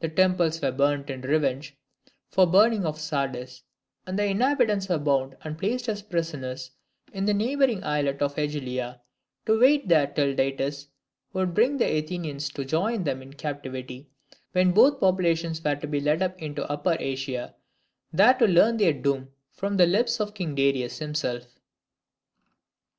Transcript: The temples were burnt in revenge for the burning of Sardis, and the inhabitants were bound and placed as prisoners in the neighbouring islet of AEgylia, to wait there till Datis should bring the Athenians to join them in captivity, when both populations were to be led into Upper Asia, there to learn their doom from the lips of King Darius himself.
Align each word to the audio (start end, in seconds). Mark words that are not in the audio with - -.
The 0.00 0.08
temples 0.08 0.62
were 0.62 0.72
burnt 0.72 1.10
in 1.10 1.20
revenge 1.20 1.76
for 2.30 2.46
the 2.46 2.52
burning 2.52 2.86
of 2.86 2.98
Sardis, 2.98 3.62
and 4.06 4.18
the 4.18 4.24
inhabitants 4.24 4.88
were 4.88 4.96
bound 4.96 5.36
and 5.44 5.58
placed 5.58 5.86
as 5.90 6.00
prisoners 6.00 6.70
in 7.12 7.26
the 7.26 7.34
neighbouring 7.34 7.84
islet 7.84 8.22
of 8.22 8.36
AEgylia, 8.36 9.00
to 9.44 9.60
wait 9.60 9.86
there 9.86 10.06
till 10.06 10.34
Datis 10.34 10.88
should 11.30 11.52
bring 11.52 11.76
the 11.76 11.84
Athenians 11.98 12.48
to 12.54 12.64
join 12.64 13.04
them 13.04 13.20
in 13.20 13.34
captivity, 13.34 14.08
when 14.52 14.72
both 14.72 14.98
populations 14.98 15.62
were 15.62 15.76
to 15.76 15.86
be 15.86 16.00
led 16.00 16.22
into 16.38 16.64
Upper 16.72 16.96
Asia, 16.98 17.54
there 18.14 18.32
to 18.32 18.46
learn 18.46 18.78
their 18.78 18.94
doom 18.94 19.28
from 19.52 19.76
the 19.76 19.84
lips 19.84 20.20
of 20.20 20.32
King 20.32 20.54
Darius 20.54 21.00
himself. 21.00 21.58